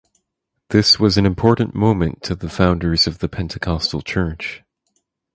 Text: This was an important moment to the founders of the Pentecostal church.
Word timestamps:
This 0.69 0.99
was 0.99 1.15
an 1.19 1.27
important 1.27 1.75
moment 1.75 2.23
to 2.23 2.33
the 2.33 2.49
founders 2.49 3.05
of 3.05 3.19
the 3.19 3.29
Pentecostal 3.29 4.01
church. 4.01 4.63